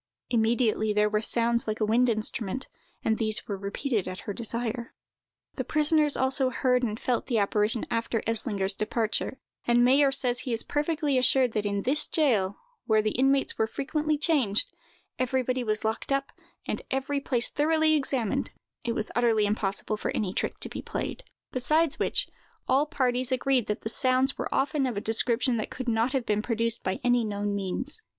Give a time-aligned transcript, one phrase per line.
[0.31, 2.67] Immediately there were sounds like a wind instrument,
[3.05, 4.95] and these were repeated at her desire.
[5.57, 10.53] The prisoners also heard and felt the apparition after Eslinger's departure; and Mayer says he
[10.53, 12.55] is perfectly assured that in this jail,
[12.87, 14.73] where the inmates were frequently changed,
[15.19, 16.31] everybody was locked up,
[16.65, 18.49] and every place thoroughly examined,
[18.83, 22.27] it was utterly impossible for any trick to be played: besides which,
[22.67, 26.25] all parties agreed that the sounds were often of a description that could not have
[26.25, 28.01] been produced by any known means.